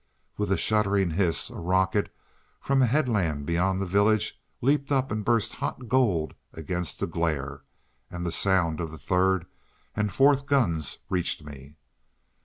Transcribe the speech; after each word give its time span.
With 0.35 0.51
a 0.51 0.57
shuddering 0.57 1.11
hiss, 1.11 1.51
a 1.51 1.57
rocket 1.59 2.09
from 2.59 2.81
a 2.81 2.87
headland 2.87 3.45
beyond 3.45 3.79
the 3.79 3.85
village 3.85 4.41
leapt 4.59 4.91
up 4.91 5.11
and 5.11 5.23
burst 5.23 5.53
hot 5.53 5.87
gold 5.87 6.33
against 6.53 6.99
the 6.99 7.05
glare, 7.05 7.61
and 8.09 8.25
the 8.25 8.31
sound 8.31 8.79
of 8.79 8.89
the 8.89 8.97
third 8.97 9.45
and 9.95 10.11
fourth 10.11 10.47
guns 10.47 10.97
reached 11.07 11.43
me. 11.43 11.75